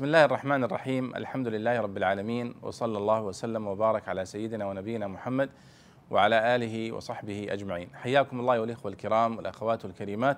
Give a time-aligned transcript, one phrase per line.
[0.00, 1.16] بسم الله الرحمن الرحيم.
[1.16, 5.50] الحمد لله رب العالمين وصلى الله وسلم وبارك على سيدنا ونبينا محمد
[6.10, 7.88] وعلى آله وصحبه أجمعين.
[7.94, 10.36] حياكم الله والاخوه الكرام والأخوات الكريمات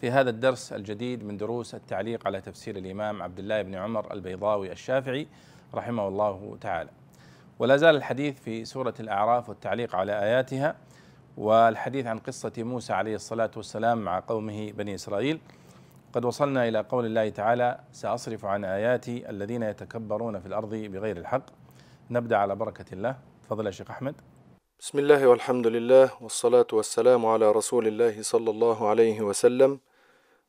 [0.00, 4.72] في هذا الدرس الجديد من دروس التعليق على تفسير الإمام عبد الله بن عمر البيضاوي
[4.72, 5.26] الشافعي
[5.74, 6.90] رحمه الله تعالى.
[7.58, 10.76] ولا زال الحديث في سورة الأعراف والتعليق على آياتها
[11.36, 15.40] والحديث عن قصة موسى عليه الصلاة والسلام مع قومه بني إسرائيل.
[16.14, 21.46] قد وصلنا إلى قول الله تعالى سأصرف عن آياتي الذين يتكبرون في الأرض بغير الحق.
[22.10, 23.18] نبدأ على بركة الله.
[23.42, 24.14] تفضل يا شيخ أحمد.
[24.78, 29.80] بسم الله والحمد لله والصلاة والسلام على رسول الله صلى الله عليه وسلم.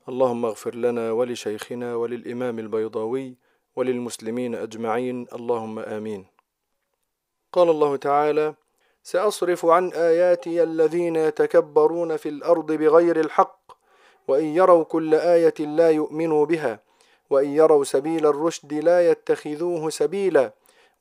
[0.10, 3.38] اللهم اغفر لنا ولشيخنا وللإمام البيضاوي
[3.76, 5.28] وللمسلمين أجمعين.
[5.34, 6.26] اللهم آمين.
[7.54, 8.54] قال الله تعالى
[9.04, 13.65] سأصرف عن آياتي الذين يتكبرون في الأرض بغير الحق.
[14.28, 16.80] وإن يروا كل آية لا يؤمنوا بها
[17.30, 20.54] وإن يروا سبيل الرشد لا يتخذوه سبيلا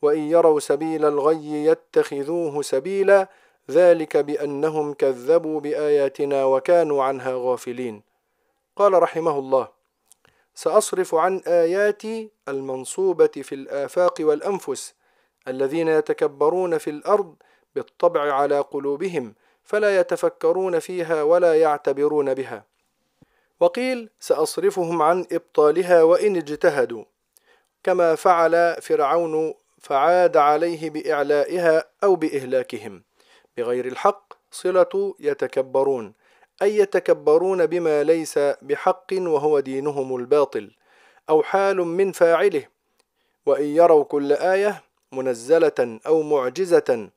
[0.02, 3.28] وإن يروا سبيل الغي يتخذوه سبيلا
[3.70, 8.02] ذلك بأنهم كذبوا بآياتنا وكانوا عنها غافلين.
[8.76, 9.68] قال رحمه الله
[10.54, 14.94] سأصرف عن آياتي المنصوبة في الآفاق والأنفس
[15.48, 17.34] الذين يتكبرون في الأرض
[17.74, 22.64] بالطبع على قلوبهم فلا يتفكرون فيها ولا يعتبرون بها.
[23.60, 27.04] وقيل سأصرفهم عن إبطالها وإن اجتهدوا.
[27.82, 33.02] كما فعل فرعون فعاد عليه بإعلائها أو بإهلاكهم.
[33.56, 36.12] بغير الحق صلة يتكبرون
[36.62, 40.70] أي يتكبرون بما ليس بحق وهو دينهم الباطل
[41.30, 42.64] أو حال من فاعله.
[43.46, 47.08] وإن يروا كل آية منزلة أو معجزة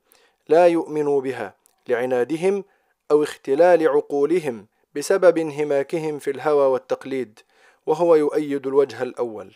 [0.48, 1.54] لا يؤمنوا بها
[1.88, 2.64] لعنادهم
[3.10, 4.66] أو اختلال عقولهم.
[4.94, 7.40] بسبب انهماكهم في الهوى والتقليد
[7.86, 9.54] وهو يؤيد الوجه الأول.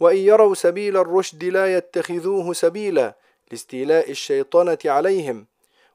[0.00, 3.16] وإن يروا سبيل الرشد لا يتخذوه سبيلا
[3.50, 5.46] لاستيلاء الشيطنة عليهم.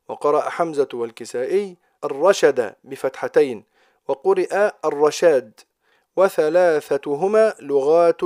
[0.07, 3.63] وقرأ حمزة والكسائي الرشد بفتحتين
[4.07, 5.59] وقرئ الرشاد
[6.15, 8.21] وثلاثتهما لغات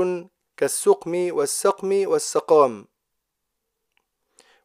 [0.57, 2.85] كالسقم والسقم والسقام.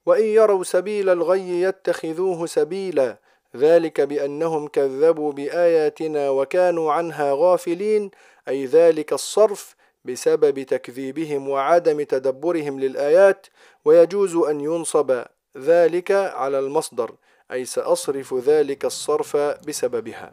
[0.07, 3.19] وإن يروا سبيل الغي يتخذوه سبيلا
[3.56, 8.10] ذلك بأنهم كذبوا بآياتنا وكانوا عنها غافلين
[8.48, 13.47] أي ذلك الصرف بسبب تكذيبهم وعدم تدبرهم للآيات
[13.84, 15.22] ويجوز أن ينصب
[15.59, 17.15] ذلك على المصدر
[17.53, 20.32] أي سأصرف ذلك الصرف بسببها.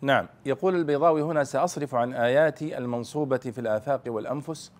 [0.00, 0.26] نعم.
[0.46, 4.72] يقول البيضاوي هنا سأصرف عن آياتي المنصوبة في الآفاق والأنفس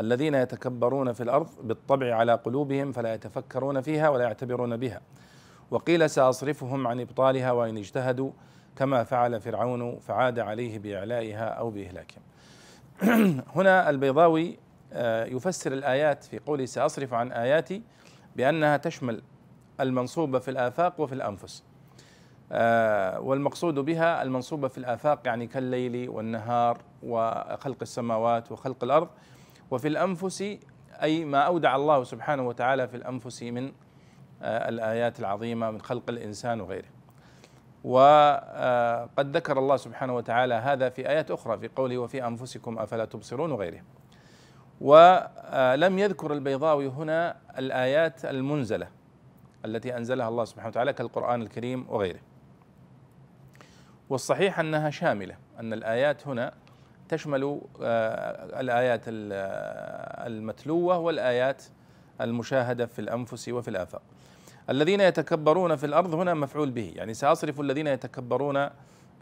[0.00, 5.00] الذين يتكبرون في الأرض بالطبع على قلوبهم فلا يتفكرون فيها ولا يعتبرون بها.
[5.70, 8.30] وقيل سأصرفهم عن إبطالها وإن اجتهدوا
[8.76, 12.22] كما فعل فرعون فعاد عليه بإعلائها أو بإهلاكهم.
[13.56, 14.58] هنا البيضاوي
[14.92, 17.82] آه، يفسر الآيات في قوله سأصرف عن آياتي
[18.36, 19.22] بأنها تشمل
[19.80, 21.64] المنصوبة في الآفاق وفي الأنفس.
[22.52, 29.08] آه، والمقصود بها المنصوبة في الآفاق يعني كالليل والنهار وخلق السماوات وخلق الأرض.
[29.70, 30.58] وفي الأنفس
[31.02, 33.72] أي ما أودع الله سبحانه وتعالى في الأنفس من
[34.42, 36.88] الآيات العظيمة من خلق الإنسان وغيره.
[37.84, 43.52] وقد ذكر الله سبحانه وتعالى هذا في آيات أخرى في قوله وفي أنفسكم أفلا تبصرون
[43.52, 43.82] وغيره.
[44.80, 48.88] ولم يذكر البيضاوي هنا الآيات المنزلة
[49.64, 52.20] التي أنزلها الله سبحانه وتعالى كالقرآن الكريم وغيره.
[54.10, 56.52] والصحيح أنها شاملة أن الآيات هنا
[57.08, 59.00] تشمل آه، الآيات
[60.26, 61.62] المتلوة والآيات
[62.20, 64.02] المشاهدة في الأنفس وفي الآفاق
[64.70, 68.68] الذين يتكبرون في الأرض هنا مفعول به يعني ساصرف الذين يتكبرون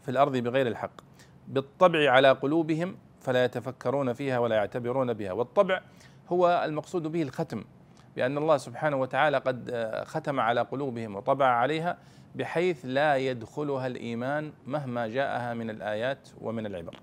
[0.01, 0.91] في الأرض بغير الحق.
[1.47, 5.31] بالطبع على قلوبهم فلا يتفكرون فيها ولا يعتبرون بها.
[5.31, 5.81] والطبع
[6.29, 7.63] هو المقصود به الختم
[8.15, 9.71] بأن الله سبحانه وتعالى قد
[10.07, 11.97] ختم على قلوبهم وطبع عليها
[12.35, 16.99] بحيث لا يدخلها الإيمان مهما جاءها من الآيات ومن العبر.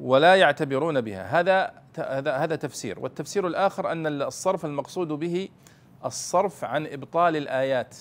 [0.00, 1.40] ولا يعتبرون بها.
[1.40, 1.72] هذا
[2.26, 3.00] هذا تفسير.
[3.00, 5.48] والتفسير الآخر أن الصرف المقصود به
[6.04, 7.96] الصرف عن إبطال الآيات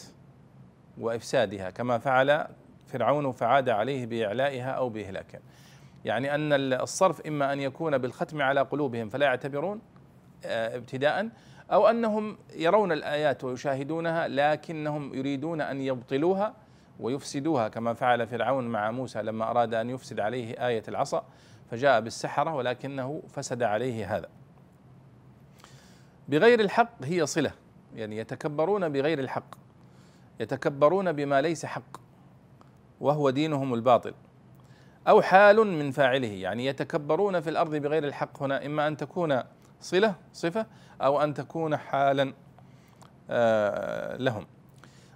[0.97, 2.47] وإفسادها كما فعل
[2.87, 5.39] فرعون فعاد عليه بإعلائها أو باهلاكها
[6.05, 9.81] يعني أن الصرف إما أن يكون بالختم على قلوبهم فلا يعتبرون
[10.45, 11.29] آه، ابتداء
[11.71, 16.53] أو أنهم يرون الآيات ويشاهدونها لكنهم يريدون أن يبطلوها
[16.99, 21.25] ويفسدوها كما فعل فرعون مع موسى لما أراد أن يفسد عليه آية العصا
[21.71, 24.29] فجاء بالسحرة ولكنه فسد عليه هذا.
[26.27, 27.51] بغير الحق هي صلة.
[27.97, 29.55] يعني يتكبرون بغير الحق
[30.39, 31.97] يتكبرون بما ليس حق
[33.01, 34.13] وهو دينهم الباطل
[35.07, 36.27] أو حال من فاعله.
[36.27, 39.43] يعني يتكبرون في الأرض بغير الحق هنا إما أن تكون
[39.81, 40.65] صلة صفة
[41.01, 42.33] أو أن تكون حالا
[43.29, 44.45] آه، لهم.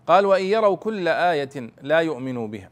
[0.08, 2.70] قال وإن يروا كل آية لا يؤمنوا بها.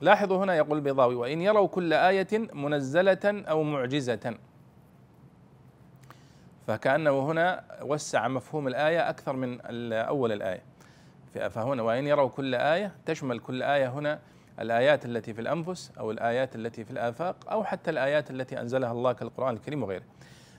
[0.00, 4.34] لاحظوا هنا يقول البيضاوي وإن يروا كل آية منزلة أو معجزة.
[6.66, 9.60] فكأنه هنا وسع مفهوم الآية أكثر من
[9.92, 10.62] أول الآية.
[11.50, 14.18] فهنا وإن يروا كل آية تشمل كل آية هنا
[14.60, 19.12] الآيات التي في الأنفس أو الآيات التي في الآفاق أو حتى الآيات التي أنزلها الله
[19.12, 20.04] كالقرآن الكريم وغيره.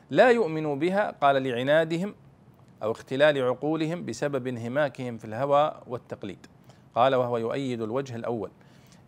[0.09, 2.15] لا يؤمنوا بها قال لعنادهم
[2.83, 6.47] أو اختلال عقولهم بسبب انهماكهم في الهوى والتقليد.
[6.95, 8.51] قال وهو يؤيد الوجه الأول.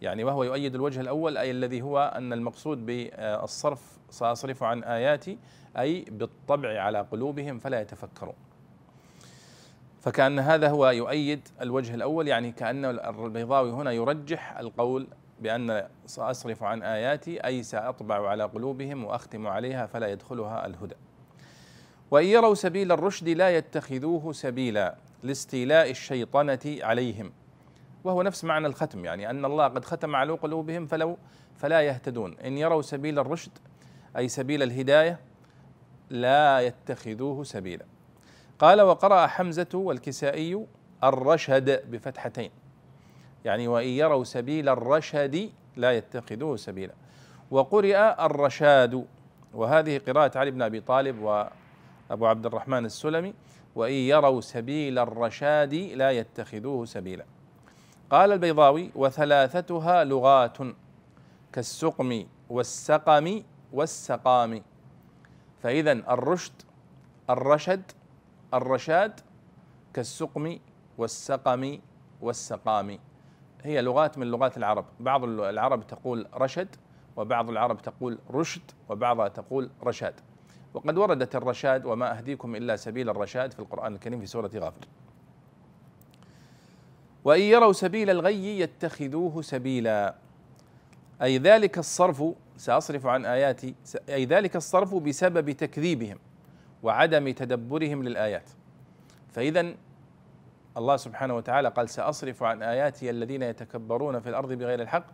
[0.01, 5.38] يعني وهو يؤيد الوجه الأول أي الذي هو أن المقصود بالصرف سأصرف عن آياتي
[5.78, 8.36] أي بالطبع على قلوبهم فلا يتفكرون.
[10.01, 15.07] فكأن هذا هو يؤيد الوجه الأول يعني كأن البيضاوي هنا يرجح القول
[15.42, 20.95] بأن سأصرف عن آياتي أي سأطبع على قلوبهم وأختم عليها فلا يدخلها الهدى.
[22.12, 27.31] وإن يروا سبيل الرشد لا يتخذوه سبيلا لاستيلاء الشيطنة عليهم.
[28.04, 31.18] وهو نفس معنى الختم يعني أن الله قد ختم على قلوبهم فلو
[31.56, 32.38] فلا يهتدون.
[32.38, 33.51] إن يروا سبيل الرشد
[34.18, 35.19] أي سبيل الهداية
[36.10, 37.86] لا يتخذوه سبيلا.
[38.60, 40.66] قال وقرأ حمزة والكسائي
[41.04, 42.51] الرشد بفتحتين.
[43.46, 46.94] يعني وإن يروا سبيل الرشد لا يتخذوه سبيلا.
[47.52, 49.06] وقرئ الرشاد
[49.54, 53.34] وهذه قراءة علي بن أبي طالب وأبو عبد الرحمن السلمي
[53.75, 57.25] وإن يروا سبيل الرشاد لا يتخذوه سبيلا.
[58.09, 60.57] قال البيضاوي وثلاثتها لغات
[61.53, 64.61] كالسقم والسقم والسقام.
[65.63, 66.53] فإذا الرشد
[67.29, 67.91] الرشد
[68.53, 69.19] الرشاد
[69.94, 70.59] كالسقم
[70.97, 71.79] والسقم
[72.21, 73.00] والسقام.
[73.63, 74.85] هي لغات من لغات العرب.
[75.00, 76.75] بعض العرب تقول رشد
[77.17, 80.13] وبعض العرب تقول رشد وبعضها تقول رشاد.
[80.73, 84.85] وقد وردت الرشاد وما أهديكم إلا سبيل الرشاد في القرآن الكريم في سورة غافر.
[87.30, 90.16] وإن يروا سبيل الغي يتخذوه سبيلا.
[91.22, 92.24] أي ذلك الصرف
[92.58, 93.76] سأصرف عن آياتي
[94.10, 96.20] أي ذلك الصرف بسبب تكذيبهم
[96.84, 98.50] وعدم تدبرهم للآيات.
[99.31, 99.74] فإذا
[100.78, 105.06] الله سبحانه وتعالى قال سأصرف عن آياتي الذين يتكبرون في الأرض بغير الحق.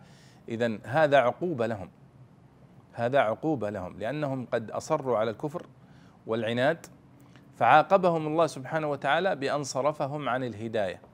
[0.48, 1.90] إذا هذا عقوبة لهم.
[2.92, 5.66] هذا عقوبة لهم لأنهم قد أصروا على الكفر
[6.26, 6.86] والعناد
[7.56, 11.05] فعاقبهم الله سبحانه وتعالى بأن صرفهم عن الهداية.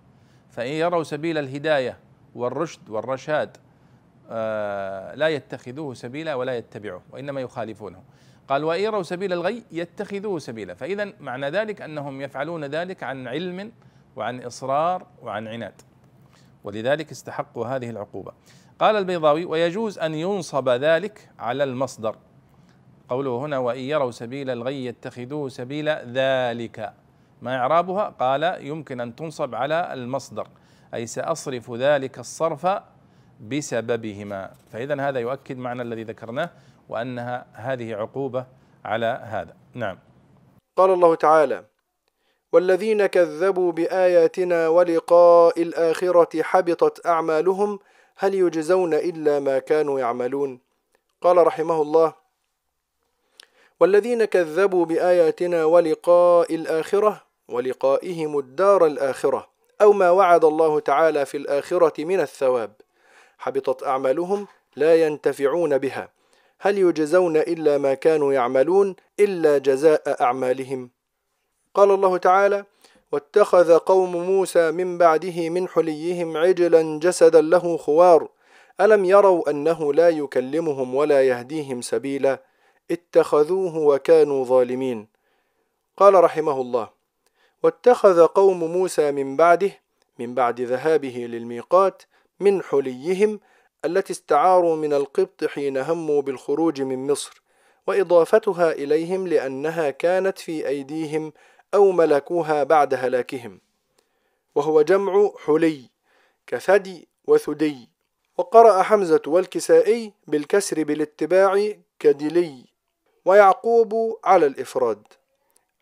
[0.53, 1.99] فإن يروا سبيل الهداية
[2.35, 3.57] والرشد والرشاد
[4.31, 8.03] آه، لا يتخذوه سبيلا ولا يتبعوه وإنما يخالفونه.
[8.49, 10.75] قال وإن يروا سبيل الغي يتخذوه سبيلا.
[10.75, 13.73] فإذا معنى ذلك أنهم يفعلون ذلك عن علم
[14.17, 15.83] وعن إصرار وعن عناد.
[16.65, 18.33] ولذلك استحقوا هذه العقوبة.
[18.79, 22.17] قال البيضاوي ويجوز أن ينصب ذلك على المصدر.
[23.09, 26.93] قوله هنا وإن يروا سبيل الغي يتخذوه سبيلا ذلك
[27.43, 30.49] ما إعرابها؟ قال يمكن أن تنصب على المصدر
[30.95, 32.67] أي سأصرف ذلك الصرف
[33.41, 34.51] بسببهما.
[34.73, 36.51] فإذا هذا يؤكد معنى الذي ذكرناه
[36.89, 38.47] وأنها هذه عقوبة
[38.85, 39.55] على هذا.
[39.75, 39.99] نعم.
[40.77, 41.65] قال الله تعالى
[42.53, 47.79] والذين كذبوا بآياتنا ولقاء الآخرة حبطت أعمالهم
[48.17, 50.61] هل يجزون إلا ما كانوا يعملون؟
[51.21, 52.15] قال رحمه الله
[53.81, 59.49] والذين كذبوا بآياتنا ولقاء الآخرة ولقائهم الدار الآخرة
[59.81, 62.73] أو ما وعد الله تعالى في الآخرة من الثواب.
[63.39, 64.47] حبطت أعمالهم
[64.77, 66.09] لا ينتفعون بها.
[66.59, 70.91] هل يجزون إلا ما كانوا يعملون إلا جزاء أعمالهم؟
[71.75, 72.65] قال الله تعالى
[73.13, 78.29] واتخذ قوم موسى من بعده من حليهم عجلا جسدا له خوار.
[78.81, 82.43] ألم يروا أنه لا يكلمهم ولا يهديهم سبيلا؟
[82.91, 85.09] اتخذوه وكانوا ظالمين.
[85.97, 87.02] قال رحمه الله
[87.63, 89.73] واتخذ قوم موسى من بعده
[90.19, 92.03] من بعد ذهابه للميقات
[92.41, 93.41] من حليهم
[93.85, 97.43] التي استعاروا من القبط حين هموا بالخروج من مصر
[97.87, 101.33] وإضافتها إليهم لأنها كانت في أيديهم
[101.75, 103.61] أو ملكوها بعد هلاكهم.
[104.55, 105.91] وهو جمع حلي
[106.47, 107.89] كثدي وثدي
[108.39, 112.65] وقرأ حمزة والكسائي بالكسر بالاتباع كدلي
[113.25, 115.03] ويعقوب على الإفراد.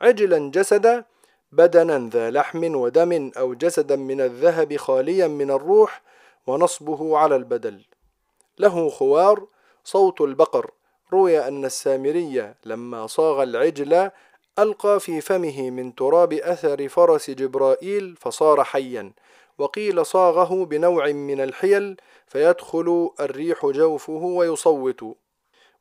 [0.01, 1.05] عجلا جسدا
[1.53, 6.03] بدنا ذا لحم ودم أو جسدا من الذهب خاليا من الروح
[6.47, 7.81] ونصبه على البدل.
[8.59, 9.47] له خوار
[9.85, 10.71] صوت البقر.
[11.13, 14.11] روي أن السامري لما صاغ العجل
[14.59, 19.13] ألقى في فمه من تراب أثر فرس جبرائيل فصار حيا.
[19.59, 25.05] وقيل صاغه بنوع من الحيل فيدخل الريح جوفه ويصوت.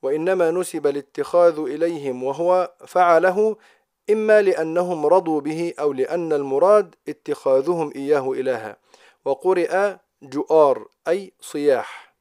[0.02, 3.56] وإنما نسب الاتخاذ إليهم وهو فعله
[4.10, 8.78] إما لأنهم رضوا به أو لأن المراد اتخاذهم إياه إلها
[9.26, 12.16] وقرئ جؤار أي صياح.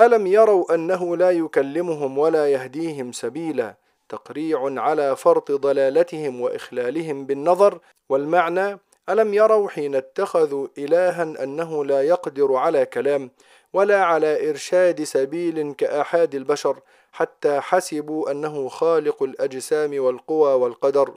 [0.00, 3.74] ألم يروا أنه لا يكلمهم ولا يهديهم سبيلا؟
[4.08, 8.78] تقريع على فرط ضلالتهم وإخلالهم بالنظر والمعنى.
[9.08, 13.30] ألم يروا حين اتخذوا إلها أنه لا يقدر على كلام
[13.72, 16.80] ولا على إرشاد سبيل كآحاد البشر؟
[17.16, 21.14] حتى حسبوا أنه خالق الأجسام والقوى والقدر.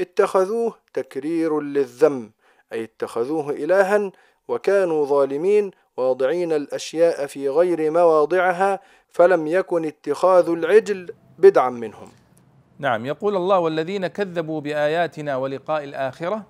[0.00, 2.30] اتخذوه تكرير للذم
[2.72, 4.12] أي اتخذوه إلها
[4.48, 12.08] وكانوا ظالمين واضعين الأشياء في غير مواضعها فلم يكن اتخاذ العجل بدعا منهم.
[12.78, 16.46] نعم يقول الله والذين كذبوا بآياتنا ولقاء الآخرة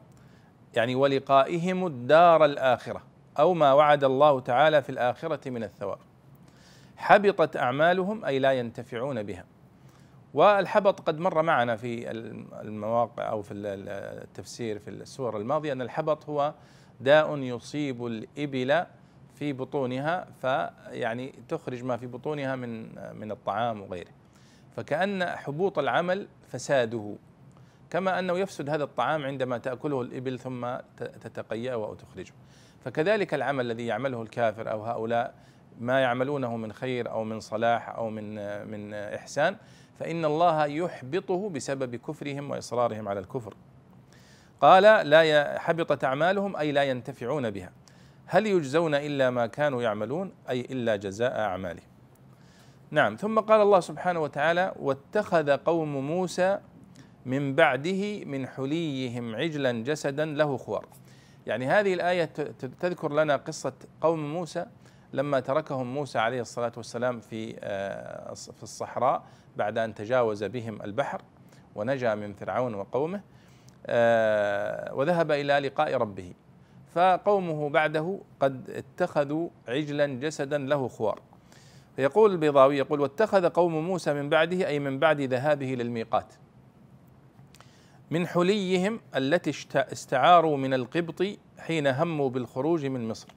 [0.74, 3.02] يعني ولقائهم الدار الآخرة
[3.38, 6.09] أو ما وعد الله تعالى في الآخرة من الثواب.
[7.00, 9.44] حبطت أعمالهم أي لا ينتفعون بها.
[10.34, 12.10] والحبط قد مر معنا في
[12.60, 16.54] المواقع أو في التفسير في السور الماضية أن الحبط هو
[17.00, 18.84] داء يصيب الإبل
[19.34, 24.10] في بطونها فيعني تخرج ما في بطونها من من الطعام وغيره.
[24.76, 27.14] فكأن حبوط العمل فساده
[27.90, 32.32] كما أنه يفسد هذا الطعام عندما تأكله الإبل ثم تتقيأه أو تخرجه
[32.84, 35.34] فكذلك العمل الذي يعمله الكافر أو هؤلاء
[35.80, 38.34] ما يعملونه من خير أو من صلاح أو من
[38.66, 39.56] من إحسان
[39.98, 43.54] فإن الله يحبطه بسبب كفرهم وإصرارهم على الكفر.
[44.60, 47.72] قال لا حبطت أعمالهم أي لا ينتفعون بها.
[48.26, 51.90] هل يجزون إلا ما كانوا يعملون أي إلا جزاء أعمالهم؟
[52.90, 53.16] نعم.
[53.16, 56.58] ثم قال الله سبحانه وتعالى واتخذ قوم موسى
[57.26, 60.86] من بعده من حليهم عجلا جسدا له خوار.
[61.46, 62.24] يعني هذه الآية
[62.80, 64.66] تذكر لنا قصة قوم موسى
[65.12, 69.22] لما تركهم موسى عليه الصلاة والسلام في آه، في الصحراء
[69.56, 71.22] بعد أن تجاوز بهم البحر
[71.74, 73.20] ونجا من فرعون وقومه
[73.86, 76.32] آه، وذهب إلى لقاء ربه.
[76.94, 81.20] فقومه بعده قد اتخذوا عجلا جسدا له خوار.
[81.96, 86.34] فيقول البيضاوي يقول واتخذ قوم موسى من بعده أي من بعد ذهابه للميقات.
[88.10, 91.22] من حليهم التي استعاروا من القبط
[91.58, 93.28] حين هموا بالخروج من مصر.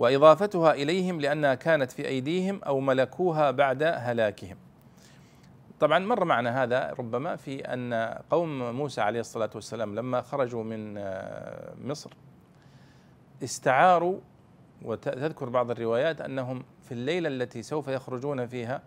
[0.00, 4.56] وإضافتها إليهم لأنها كانت في أيديهم أو ملكوها بعد هلاكهم.
[5.80, 7.94] طبعا مر معنا هذا ربما في أن
[8.30, 12.10] قوم موسى عليه الصلاة والسلام لما خرجوا من آه، مصر
[13.44, 14.20] استعاروا
[14.82, 18.82] وتذكر بعض الروايات أنهم في الليلة التي سوف يخرجون فيها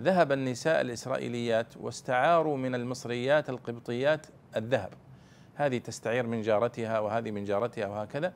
[0.00, 4.90] ذهب النساء الإسرائيليات واستعاروا من المصريات القبطيات الذهب.
[5.54, 8.32] هذه تستعير من جارتها وهذه من جارتها وهكذا.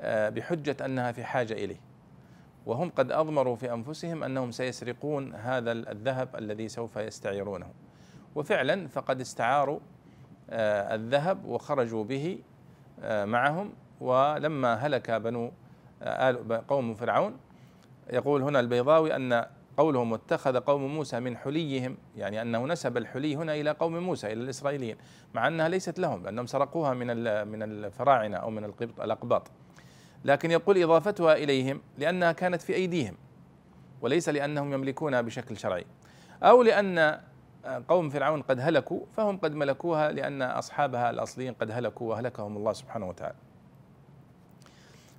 [0.00, 1.80] آه، بحجة أنها في حاجة اليه
[2.66, 7.66] وهم قد أضمروا في أنفسهم أنهم سيسرقون هذا الذهب الذي سوف يستعيرونه.
[8.34, 9.80] وفعلا فقد استعاروا
[10.50, 12.38] آه، الذهب وخرجوا به
[13.02, 13.72] آه، معهم.
[14.00, 15.50] ولما هلك بنو
[16.68, 17.36] قوم فرعون
[18.12, 19.44] يقول هنا البيضاوي أن
[19.76, 24.42] قولهم واتخذ قوم موسى من حليهم يعني أنه نسب الحلي هنا إلى قوم موسى إلى
[24.42, 24.96] الإسرائيليين
[25.34, 27.06] مع أنها ليست لهم لأنهم سرقوها من
[27.48, 29.50] من الفراعنة أو من القبط الأقباط.
[30.24, 33.14] لكن يقول إضافتها إليهم لأنها كانت في أيديهم
[34.00, 35.84] وليس لأنهم يملكونها بشكل شرعي.
[36.42, 37.20] أو لأن
[37.88, 43.08] قوم فرعون قد هلكوا فهم قد ملكوها لأن أصحابها الأصليين قد هلكوا واهلكهم الله سبحانه
[43.08, 43.36] وتعالى.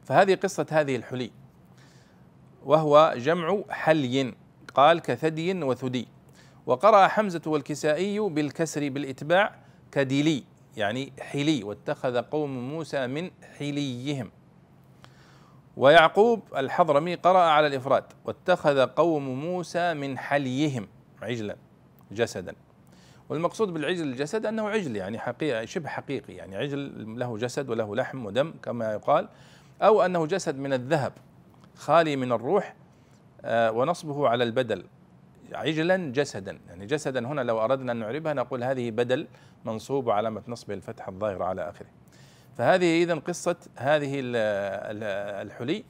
[0.05, 1.31] فهذه قصة هذه الحلي
[2.65, 4.33] وهو جمع حلي
[4.73, 6.07] قال كثدي وثدي.
[6.65, 9.55] وقرأ حمزة والكسائي بالكسر بالإتباع
[9.91, 10.43] كدلي
[10.77, 14.31] يعني حلي واتخذ قوم موسى من حليهم.
[15.79, 20.87] ويعقوب الحضرمي قرأ على الإفراد واتخذ قوم موسى من حليهم
[21.21, 21.55] عجلا
[22.11, 22.55] جسدا.
[23.29, 28.25] والمقصود بالعجل الجسد أنه عجل يعني حقيقي شبه حقيقي يعني عجل له جسد وله لحم
[28.25, 29.27] ودم كما يقال
[29.81, 31.13] أو أنه جسد من الذهب
[31.75, 32.75] خالي من الروح
[33.41, 34.85] آه، ونصبه على البدل
[35.53, 36.59] عجلا جسدا.
[36.67, 39.27] يعني جسدا هنا لو أردنا أن نعربها نقول هذه بدل
[39.65, 41.98] منصوب وعلامة نصبه الفتح الظاهرة على آخره.
[42.59, 44.21] فهذه إذا قصة هذه
[45.41, 45.83] الحلي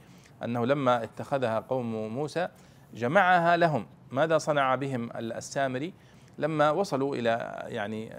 [0.43, 2.47] أنه لما اتخذها قوم موسى
[2.93, 3.87] جمعها لهم.
[4.11, 5.93] ماذا صنع بهم السامري؟
[6.37, 8.09] لما وصلوا إلى يعني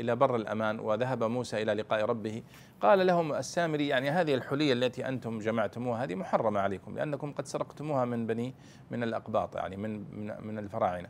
[0.00, 2.42] إلى بر الأمان وذهب موسى إلى لقاء ربه
[2.80, 8.04] قال لهم السامري يعني هذه الحليه التي أنتم جمعتموها هذه محرمة عليكم لأنكم قد سرقتموها
[8.04, 8.54] من بني
[8.90, 10.04] من الأقباط يعني من
[10.46, 11.08] من, الفراعنة.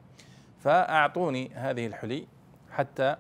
[0.58, 2.26] فأعطوني هذه الحلي
[2.70, 3.16] حتى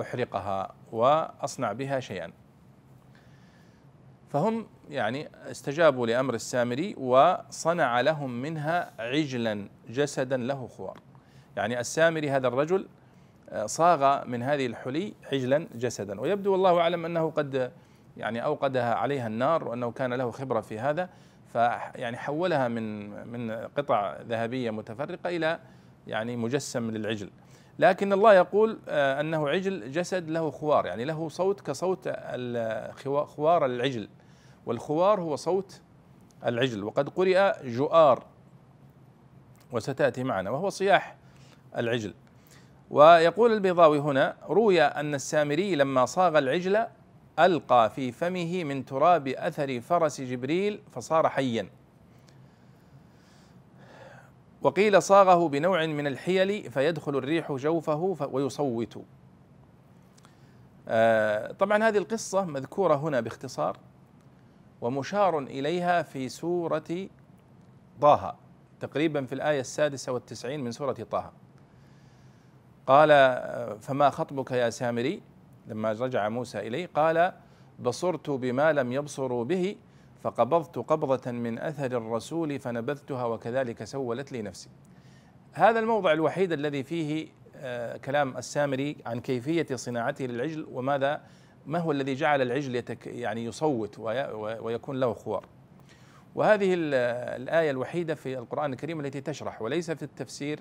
[0.00, 2.45] أحرقها وأصنع بها شيئا.
[4.36, 11.00] فهم يعني استجابوا لأمر السامري وصنع لهم منها عجلا جسدا له خوار
[11.56, 12.86] يعني السامري هذا الرجل
[13.50, 16.20] آه، صاغ من هذه الحلي عجلا جسدا.
[16.20, 17.72] ويبدو والله أعلم أنه قد
[18.16, 21.08] يعني أوقدها عليها النار وأنه كان له خبرة في هذا.
[21.52, 25.58] فيعني حولها من من قطع ذهبية متفرقة إلى
[26.06, 27.30] يعني مجسم للعجل.
[27.78, 30.86] لكن الله يقول آه، أنه عجل جسد له خوار.
[30.86, 32.08] يعني له صوت كصوت
[33.26, 34.08] خوار العجل.
[34.66, 35.80] والخوار هو صوت
[36.46, 36.84] العجل.
[36.84, 38.24] وقد قرئ جؤار
[39.72, 41.16] وستأتي معنا وهو صياح
[41.76, 42.14] العجل.
[42.90, 46.86] ويقول البيضاوي هنا روي أن السامري لما صاغ العجل
[47.38, 51.68] ألقى في فمه من تراب أثر فرس جبريل فصار حيا.
[54.62, 59.04] وقيل صاغه بنوع من الحيل فيدخل الريح جوفه ويصوت.
[60.88, 63.78] آه، طبعا هذه القصة مذكورة هنا باختصار.
[64.80, 67.08] ومشار إليها في سورة
[68.00, 68.36] طه
[68.80, 71.32] تقريبا في الآية السادسة والتسعين من سورة طه.
[72.86, 73.08] قال
[73.80, 75.22] فما خطبك يا سامري؟
[75.66, 77.32] لما رجع موسى إليه قال
[77.78, 79.76] بصرت بما لم يبصروا به
[80.22, 84.68] فقبضت قبضة من أثر الرسول فنبذتها وكذلك سولت لي نفسي.
[85.52, 91.20] هذا الموضع الوحيد الذي فيه آه، كلام السامري عن كيفية صناعته للعجل وماذا
[91.66, 93.98] ما هو الذي جعل العجل يتك يعني يصوت
[94.60, 95.46] ويكون له خوار
[96.34, 100.60] وهذه الآية الوحيدة في القرآن الكريم التي تشرح وليس في التفسير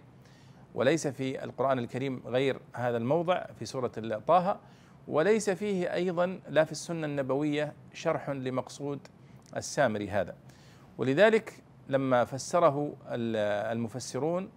[0.75, 3.91] وليس في القرآن الكريم غير هذا الموضع في سورة
[4.27, 4.59] طه
[5.07, 8.99] وليس فيه أيضا لا في السنة النبوية شرح لمقصود
[9.57, 10.35] السامري هذا.
[10.97, 11.53] ولذلك
[11.89, 12.93] لما فسره
[13.71, 14.49] المفسرون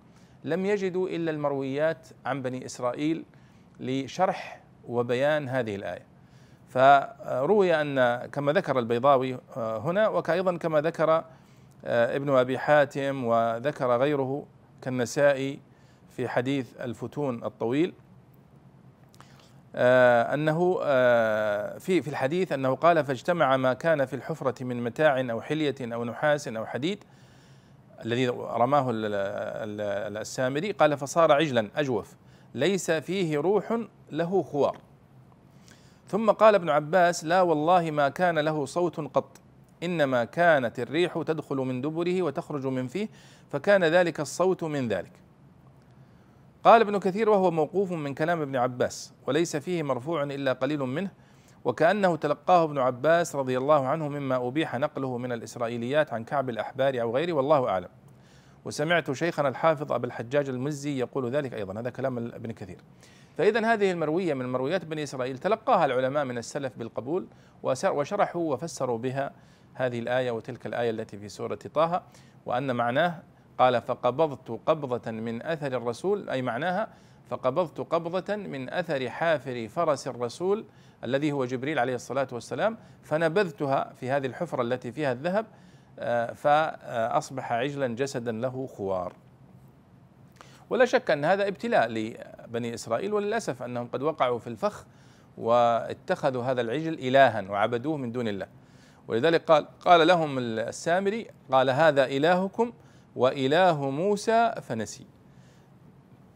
[0.45, 3.25] لم يجدوا إلا المرويات عن بني إسرائيل
[3.81, 6.08] لشرح وبيان هذه الآية.
[6.69, 11.25] فروي أن كما ذكر البيضاوي آه، هنا وكايضا كما ذكر
[11.85, 14.47] آه، ابن أبي حاتم وذكر غيره
[14.83, 15.61] كالنسائي
[16.17, 17.95] في حديث الفتون الطويل
[19.75, 20.37] آه،
[20.83, 25.75] آه، في في الحديث أنه قال فاجتمع ما كان في الحفرة من متاع أو حلية
[25.81, 27.05] أو نحاس أو حديد
[28.05, 32.17] الذي رماه السامري قال فصار عجلا أجوف
[32.55, 33.79] ليس فيه روح
[34.11, 34.77] له خوار
[36.09, 39.41] ثم قال ابن عباس لا والله ما كان له صوت قط
[39.83, 43.09] إنما كانت الريح تدخل من دبره وتخرج من فيه
[43.51, 45.13] فكان ذلك الصوت من ذلك
[46.65, 51.11] قال ابن كثير وهو موقوف من كلام ابن عباس وليس فيه مرفوع إلا قليل منه
[51.65, 57.01] وكأنه تلقاه ابن عباس رضي الله عنه مما أبيح نقله من الإسرائيليات عن كعب الأحبار
[57.01, 57.89] أو غيره والله أعلم.
[58.65, 62.79] وسمعت شيخنا الحافظ ابا الحجاج المزي يقول ذلك أيضا هذا كلام ابن كثير.
[63.39, 67.27] فإذا هذه المروية من مرويات بني إسرائيل تلقاها العلماء من السلف بالقبول
[67.63, 69.33] وشرحوا وفسروا بها
[69.75, 72.03] هذه الآية وتلك الآية التي في سورة طه
[72.47, 73.23] وأن معناه
[73.59, 76.89] قال فقبضت قبضة من أثر الرسول أي معناها
[77.31, 80.65] فقبضت قبضة من أثر حافر فرس الرسول
[81.05, 85.47] الذي هو جبريل عليه الصلاة والسلام فنبذتها في هذه الحفرة التي فيها الذهب
[85.99, 89.13] آه، فأصبح عجلا جسدا له خوار
[90.71, 94.85] ولا شك أن هذا ابتلاء لبني إسرائيل وللأسف أنهم قد وقعوا في الفخ
[95.39, 98.47] واتخذوا هذا العجل إلها وعبدوه من دون الله.
[99.09, 102.73] ولذلك قال قال لهم السامري قال هذا إلهكم
[103.17, 105.07] وإله موسى فنسي.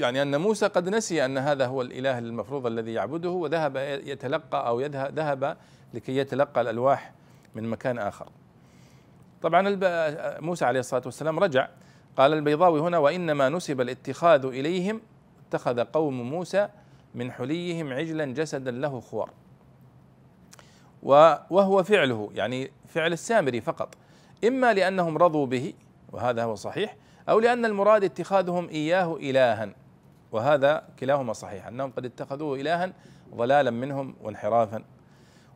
[0.01, 4.81] يعني أن موسى قد نسي أن هذا هو الإله المفروض الذي يعبده وذهب يتلقى أو
[4.91, 5.57] ذهب
[5.95, 7.13] لكي يتلقى الألواح
[7.55, 8.29] من مكان آخر.
[9.43, 9.79] طبعا
[10.41, 11.69] موسى عليه الصلاة والسلام رجع
[12.17, 15.01] قال البيضاوي هنا وإنما نسب الاتخاذ إليهم
[15.49, 16.69] اتخذ قوم موسى
[17.15, 19.31] من حليهم عجلا جسدا له خوار.
[21.51, 23.95] وهو فعله يعني فعل السامري فقط.
[24.45, 25.73] إما لأنهم رضوا به
[26.13, 26.97] وهذا هو صحيح
[27.29, 29.75] أو لأن المراد اتخاذهم إياه إلها
[30.33, 32.93] وهذا كلاهما صحيح أنهم قد اتخذوه إلها
[33.35, 34.85] ضلالا منهم وانحرافا.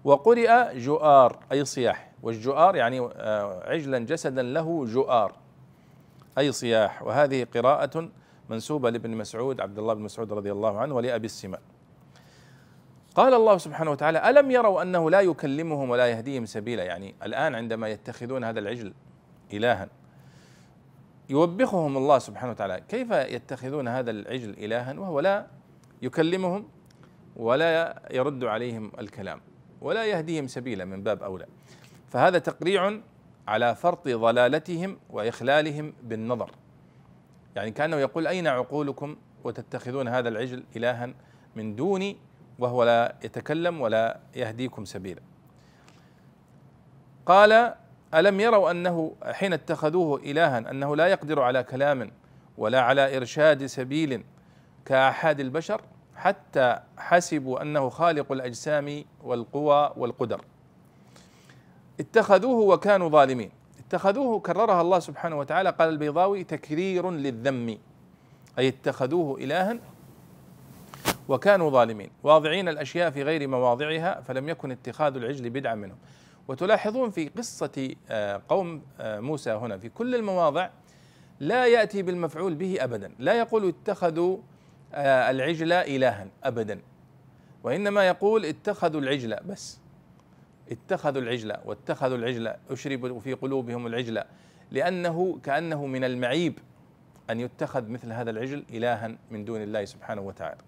[0.04, 5.45] وقرئ جؤار أي صياح والجؤار يعني آه، عجلا جسدا له جؤار.
[6.38, 7.02] أي صياح.
[7.02, 8.08] وهذه قراءة
[8.50, 11.60] منسوبة لابن مسعود عبد الله بن مسعود رضي الله عنه ولأبي السماء.
[13.14, 17.88] قال الله سبحانه وتعالى ألم يروا أنه لا يكلمهم ولا يهديهم سبيلا؟ يعني الآن عندما
[17.88, 18.92] يتخذون هذا العجل
[19.52, 19.88] إلها
[21.30, 25.46] يوبخهم الله سبحانه وتعالى كيف يتخذون هذا العجل إلها وهو لا
[26.02, 26.68] يكلمهم
[27.36, 29.40] ولا يرد عليهم الكلام
[29.80, 31.46] ولا يهديهم سبيلا من باب أولى؟
[32.08, 33.00] فهذا تقريع
[33.48, 36.50] على فرط ضلالتهم وإخلالهم بالنظر.
[37.56, 41.14] يعني كأنه يقول أين عقولكم وتتخذون هذا العجل إلها
[41.56, 42.16] من دوني
[42.58, 45.20] وهو لا يتكلم ولا يهديكم سبيلا.
[47.26, 47.74] قال
[48.14, 52.10] ألم يروا أنه حين اتخذوه إلها أنه لا يقدر على كلام
[52.58, 54.24] ولا على إرشاد سبيل
[54.84, 55.80] كأحد البشر
[56.16, 60.40] حتى حسبوا أنه خالق الأجسام والقوى والقدر.
[62.00, 63.50] اتخذوه وكانوا ظالمين.
[63.86, 67.78] اتخذوه كررها الله سبحانه وتعالى قال البيضاوي تكرير للذم.
[68.58, 69.78] أي اتخذوه إلها
[71.28, 72.10] وكانوا ظالمين.
[72.22, 75.96] واضعين الأشياء في غير مواضعها فلم يكن اتخاذ العجل بدعا منهم.
[76.48, 80.68] وتلاحظون في قصة آه، قوم آه، موسى هنا في كل المواضع
[81.40, 83.12] لا يأتي بالمفعول به أبدا.
[83.18, 84.38] لا يقول اتخذوا
[84.94, 86.80] آه، العجل إلها أبدا.
[87.64, 89.78] وإنما يقول اتخذوا العجل بس.
[90.70, 94.24] اتخذوا العجل واتخذوا العجل أشربوا في قلوبهم العجل
[94.70, 96.58] لأنه كأنه من المعيب
[97.30, 100.60] أن يتخذ مثل هذا العجل إلها من دون الله سبحانه وتعالى.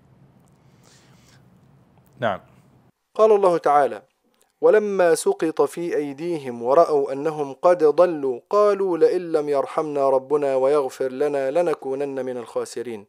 [2.21, 2.41] نعم.
[3.15, 4.03] قال الله تعالى
[4.61, 11.51] ولما سقط في أيديهم ورأوا أنهم قد ضلوا قالوا لئن لم يرحمنا ربنا ويغفر لنا
[11.51, 13.07] لنكونن من الخاسرين.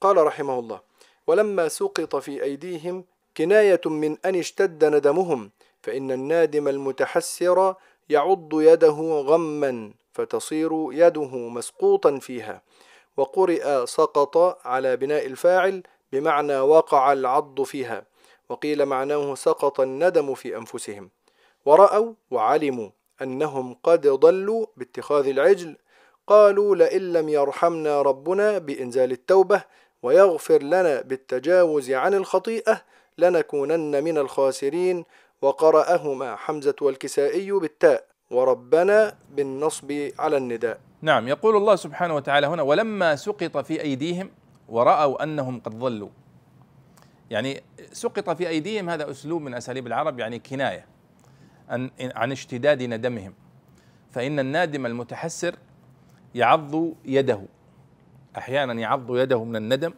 [0.00, 0.80] قال رحمه الله
[1.26, 3.04] ولما سقط في أيديهم
[3.36, 5.50] كناية من أن اشتد ندمهم
[5.82, 7.74] فإن النادم المتحسر
[8.08, 12.62] يعض يده غما فتصير يده مسقوطا فيها.
[13.16, 18.04] وقرئ سقط على بناء الفاعل بمعنى وقع العض فيها.
[18.48, 21.10] وقيل معناه سقط الندم في أنفسهم.
[21.64, 22.88] ورأوا وعلموا
[23.22, 25.76] أنهم قد ضلوا باتخاذ العجل.
[26.26, 29.64] قالوا لئن لم يرحمنا ربنا بإنزال التوبة
[30.02, 32.82] ويغفر لنا بالتجاوز عن الخطيئة
[33.18, 35.04] لنكونن من الخاسرين.
[35.42, 40.80] وقرأهما حمزة والكسائي بالتاء وربنا بالنصب على النداء.
[41.02, 44.30] نعم يقول الله سبحانه وتعالى هنا ولما سقط في أيديهم
[44.68, 46.08] ورأوا أنهم قد ضلوا
[47.30, 50.86] يعني سقط في أيديهم هذا أسلوب من أساليب العرب يعني كناية
[51.68, 53.34] عن, عن اشتداد ندمهم.
[54.10, 55.54] فإن النادم المتحسر
[56.34, 57.40] يعض يده.
[58.38, 59.94] أحيانا يعض يده من الندم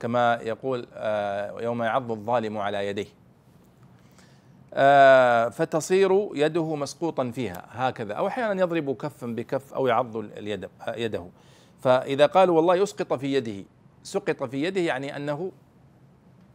[0.00, 3.06] كما يقول آه، يوم يعض الظالم على يديه.
[5.50, 11.26] فتصير يده مسقوطا فيها هكذا أو أحيانا يضرب كفا بكف أو يعض اليد يده.
[11.78, 13.64] فإذا قالوا والله يسقط في يده
[14.02, 15.52] سقط في يده يعني أنه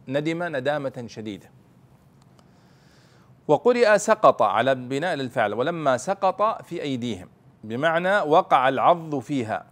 [0.08, 1.50] ندم ندامة شديدة.
[3.48, 7.28] وقرئ سقط على بناء للفعل ولما سقط في أيديهم
[7.64, 9.66] بمعنى وقع العض فيها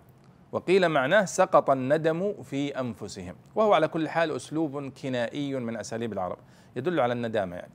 [0.52, 3.34] وقيل معناه سقط الندم في أنفسهم.
[3.54, 6.38] وهو على كل حال أسلوب كنائي من أساليب العرب
[6.76, 7.72] يدل على الندامة يعني.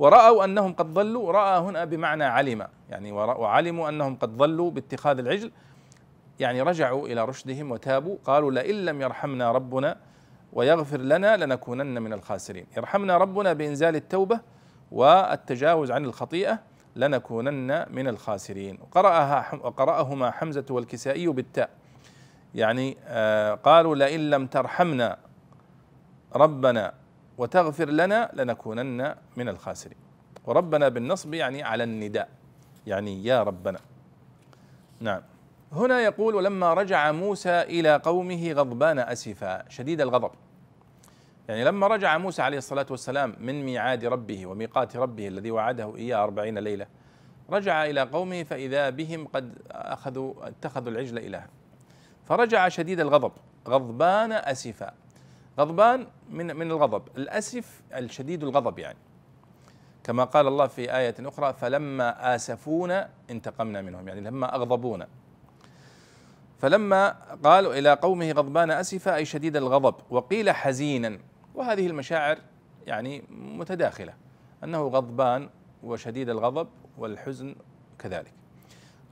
[0.00, 2.66] ورأوا أنهم قد ضلوا رأى هنا بمعنى علم.
[2.90, 5.52] يعني وعلموا أنهم قد ضلوا باتخاذ العجل.
[6.40, 9.96] يعني رجعوا إلى رشدهم وتابوا قالوا لئن لم يرحمنا ربنا
[10.52, 12.66] ويغفر لنا لنكونن من الخاسرين.
[12.76, 14.40] يرحمنا ربنا بإنزال التوبة
[14.92, 16.58] والتجاوز عن الخطيئة
[16.96, 18.78] لنكونن من الخاسرين.
[18.82, 21.70] وقرأها وقرأهما حمزة والكسائي بالتاء.
[22.54, 25.18] يعني آه قالوا لئن لم ترحمنا
[26.36, 26.92] ربنا
[27.40, 29.96] وتغفر لنا لنكونن من الخاسرين.
[30.46, 32.28] وربنا بالنصب يعني على النداء.
[32.86, 33.78] يعني يا ربنا.
[35.00, 35.22] نعم.
[35.72, 40.30] هنا يقول ولما رجع موسى إلى قومه غضبان أسفا شديد الغضب.
[41.48, 46.24] يعني لما رجع موسى عليه الصلاة والسلام من ميعاد ربه وميقات ربه الذي وعده إياه
[46.24, 46.86] أربعين ليلة
[47.50, 51.48] رجع إلى قومه فإذا بهم قد أخذوا اتخذوا العجل إلها.
[52.24, 53.32] فرجع شديد الغضب
[53.68, 54.92] غضبان أسفا.
[55.58, 58.98] غضبان من من الغضب الأسف الشديد الغضب يعني.
[60.04, 65.08] كما قال الله في آية أخرى فلما آسفونا انتقمنا منهم يعني لما أغضبونا.
[66.58, 71.18] فلما قالوا إلى قومه غضبان أسفا أي شديد الغضب وقيل حزينا
[71.54, 72.38] وهذه المشاعر
[72.86, 74.14] يعني متداخلة
[74.64, 75.50] أنه غضبان
[75.82, 77.54] وشديد الغضب والحزن
[77.98, 78.32] كذلك.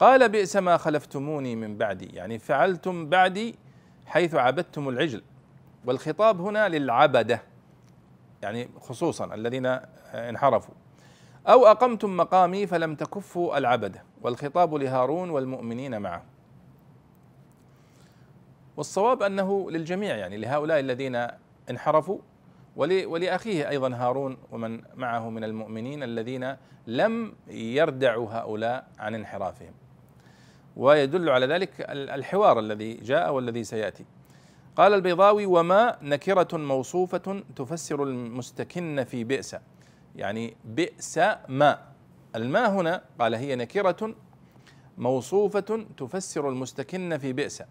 [0.01, 2.07] قال بئس ما خلفتموني من بعدي.
[2.07, 3.55] يعني فعلتم بعدي
[4.07, 5.23] حيث عبدتم العجل.
[5.89, 7.43] والخطاب هنا للعبدة
[8.43, 9.67] يعني خصوصا الذين
[10.15, 10.75] انحرفوا.
[11.47, 16.23] أو أقمتم مقامي فلم تكفوا العبدة والخطاب لهارون والمؤمنين معه.
[18.77, 21.27] والصواب أنه للجميع يعني لهؤلاء الذين
[21.71, 22.19] انحرفوا
[22.77, 29.73] ولأخيه أيضا هارون ومن معه من المؤمنين الذين لم يردعوا هؤلاء عن انحرافهم.
[30.77, 34.05] ويدل على ذلك الحوار الذي جاء والذي سيأتي.
[34.79, 39.57] قال البيضاوي وما نكرة موصوفة تفسر المستكن في بئس.
[40.17, 41.79] يعني بئس ما.
[42.37, 44.15] الماء هنا قال هي نكرة
[44.99, 47.63] موصوفة تفسر المستكن في بئس.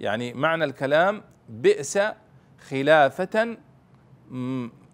[0.00, 1.98] يعني معنى الكلام بئس
[2.68, 3.56] خلافة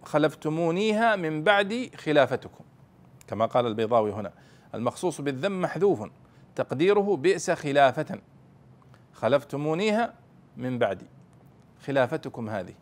[0.03, 2.63] خلفتمونيها من بعد خلافتكم
[3.27, 4.31] كما قال البيضاوي هنا.
[4.75, 6.09] المخصوص بالذم محذوف
[6.55, 8.19] تقديره بئس خلافة
[9.13, 10.13] خلفتمونيها
[10.57, 11.16] من بعدي
[11.85, 12.73] خلافتكم هذه.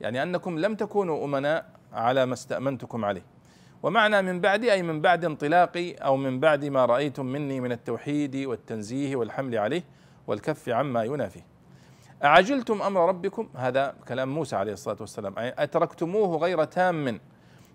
[0.00, 3.22] يعني أنكم لم تكونوا أمناء على ما استأمنتكم عليه.
[3.82, 8.36] ومعنى من بعد أي من بعد انطلاقي أو من بعد ما رأيتم مني من التوحيد
[8.36, 9.82] والتنزيه والحمل عليه
[10.26, 11.46] والكف عما ينافيه
[12.24, 15.34] أعجلتم أمر ربكم؟ هذا كلام موسى عليه الصلاة والسلام.
[15.36, 17.20] أتركتموه غير تام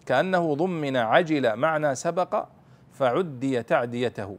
[0.05, 2.45] كأنه ضمن عجل معنى سبق
[2.93, 4.37] فعدي تعديته.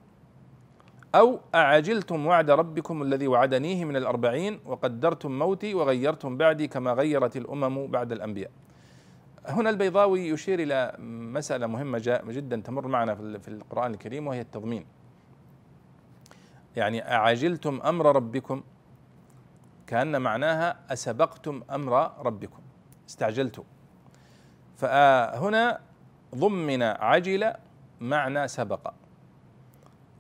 [1.14, 7.86] أو أعجلتم وعد ربكم الذي وعدنيه من الأربعين وقدرتم موتي وغيرتم بعدي كما غيرت الأمم
[7.86, 8.50] بعد الأنبياء.
[9.46, 10.94] هنا البيضاوي يشير إلى
[11.32, 14.86] مسألة مهمة جدا تمر معنا في القرآن الكريم وهي التضمين.
[16.76, 18.62] يعني أعجلتم أمر ربكم
[19.86, 22.60] كأن معناها أسبقتم أمر ربكم.
[23.08, 23.62] استعجلتم.
[24.76, 25.80] فهنا
[26.34, 27.52] ضمن عجل
[28.00, 28.92] معنى سبق.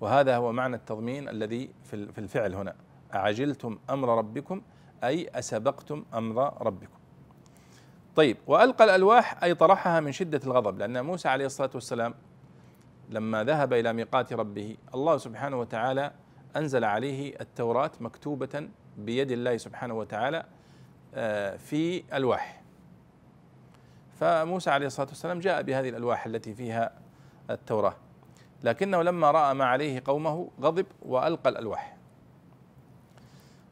[0.00, 2.74] وهذا هو معنى التضمين الذي في الفعل هنا.
[3.14, 4.62] أعجلتم أمر ربكم
[5.04, 6.98] أي أسبقتم أمر ربكم.
[8.16, 12.14] طيب وألقى الألواح أي طرحها من شدة الغضب لأن موسى عليه الصلاة والسلام
[13.10, 16.12] لما ذهب إلى ميقات ربه الله سبحانه وتعالى
[16.56, 20.44] أنزل عليه التوراة مكتوبة بيد الله سبحانه وتعالى
[21.14, 22.62] آه، في ألواح.
[24.20, 26.92] فموسى عليه الصلاة والسلام جاء بهذه الألواح التي فيها
[27.50, 27.94] التوراة.
[28.64, 31.96] لكنه لما رأى ما عليه قومه غضب وألقى الألواح.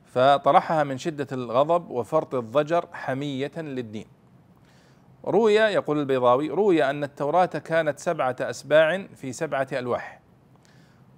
[0.06, 4.06] فطرحها من شدة الغضب وفرط الضجر حمية للدين.
[5.24, 10.20] روي يقول البيضاوي روي أن التوراة كانت سبعة أسباع في سبعة ألواح.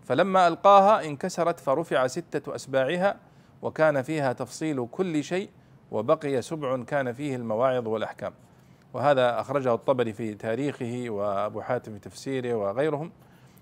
[0.05, 3.17] فلما ألقاها انكسرت فرفع ستة أسباعها
[3.63, 5.51] وكان فيها تفصيل كل شيء
[5.91, 8.33] وبقي سبع كان فيه المواعظ والأحكام.
[8.93, 13.13] وهذا أخرجه الطبري في تاريخه وأبو حاتم في تفسيره وغيرهم.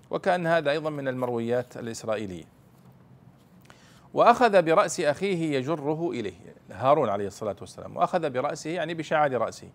[0.09, 2.43] وكأن هذا أيضا من المرويات الإسرائيلية.
[4.13, 6.33] وأخذ برأس أخيه يجره إليه
[6.71, 7.97] هارون عليه الصلاة والسلام.
[7.97, 9.69] وأخذ برأسه يعني بشعر رأسه.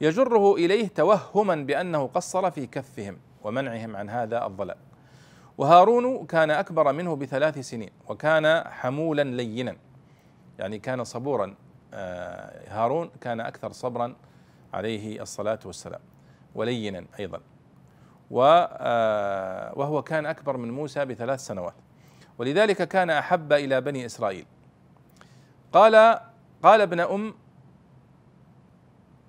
[0.00, 4.76] يجره إليه توهما بأنه قصر في كفهم ومنعهم عن هذا الضلال.
[5.58, 9.76] وهارون كان أكبر منه بثلاث سنين وكان حمولا لينا.
[10.58, 11.54] يعني كان صبورا
[11.94, 14.16] آه، هارون كان أكثر صبرا
[14.74, 16.00] عليه الصلاة والسلام
[16.54, 17.40] ولينا أيضا.
[18.30, 21.74] وهو كان أكبر من موسى بثلاث سنوات.
[22.38, 24.46] ولذلك كان أحب إلى بني إسرائيل.
[25.72, 26.20] قال
[26.62, 27.34] قال ابن أم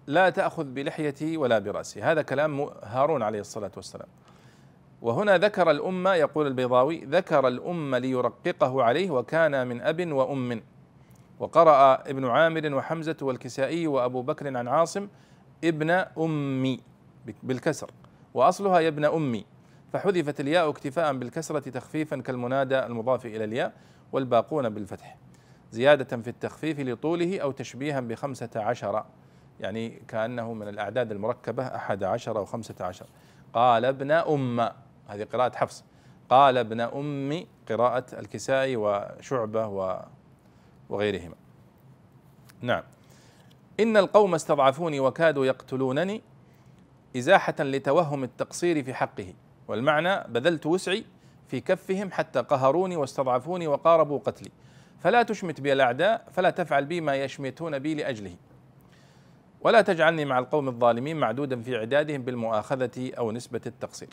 [0.07, 2.01] لا تأخذ بلحيتي ولا برأسي.
[2.01, 4.07] هذا كلام هارون عليه الصلاة والسلام.
[5.01, 10.61] وهنا ذكر الأمة يقول البيضاوي ذكر الأمة ليرققه عليه وكان من أب وأم.
[11.39, 15.07] وقرأ ابن عامر وحمزة والكسائي وأبو بكر عن عاصم
[15.63, 16.79] ابن أمي
[17.43, 17.91] بالكسر.
[18.33, 19.45] وأصلها يا ابن أمي.
[19.93, 23.73] فحذفت الياء اكتفاء بالكسرة تخفيفا كالمنادى المضاف إلى الياء
[24.11, 25.17] والباقون بالفتح.
[25.71, 29.03] زيادة في التخفيف لطوله أو تشبيها بخمسة عشر
[29.59, 33.05] يعني كأنه من الأعداد المركبة أحد عشر أو خمسة عشر.
[33.53, 34.59] قال ابن أم
[35.07, 35.83] هذه قراءة حفص.
[36.29, 39.67] قال ابن أم قراءة الكسائي وشعبة
[40.89, 41.35] وغيرهما.
[42.61, 42.83] نعم.
[43.79, 46.21] إن القوم استضعفوني وكادوا يقتلونني
[47.17, 49.33] إزاحة لتوهم التقصير في حقه
[49.67, 51.05] والمعنى بذلت وسعي
[51.47, 54.51] في كفهم حتى قهروني واستضعفوني وقاربوا قتلي.
[54.99, 58.35] فلا تشمت بي الأعداء فلا تفعل بي ما يشمتون بي لأجله.
[59.61, 64.09] ولا تجعلني مع القوم الظالمين معدودا في عدادهم بالمؤاخذة أو نسبة التقصير.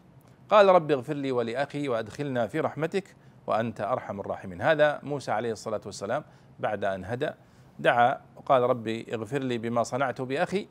[0.48, 4.62] قال رب اغفر لي ولأخي وأدخلنا في رحمتك وأنت أرحم الراحمين.
[4.62, 6.24] هذا موسى عليه الصلاة والسلام
[6.60, 7.30] بعد أن هدى
[7.78, 10.66] دعا وقال ربي اغفر لي بما صنعت بأخي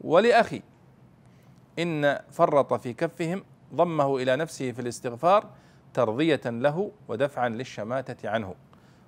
[0.00, 0.62] ولأخي.
[1.78, 5.46] إن فرط في كفهم ضمه إلى نفسه في الاستغفار
[5.94, 8.54] ترضية له ودفعا للشماتة عنه.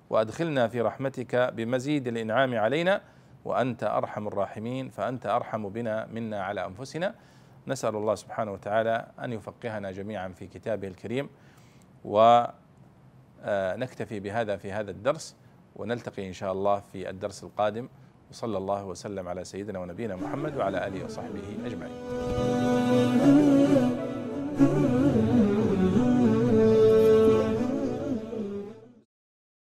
[0.09, 3.01] وأدخلنا في رحمتك بمزيد الإنعام علينا
[3.45, 7.15] وأنت أرحم الراحمين فأنت أرحم بنا منا على أنفسنا.
[7.67, 11.29] نسأل الله سبحانه وتعالى أن يفقهنا جميعا في كتابه الكريم
[12.05, 12.59] ونكتفي
[14.19, 15.35] بهذا في هذا الدرس
[15.75, 17.89] ونلتقي إن شاء الله في الدرس القادم.
[18.31, 21.57] وصلى الله وسلم على سيدنا ونبينا محمد وعلى آله وصحبه
[22.99, 23.48] اجمعين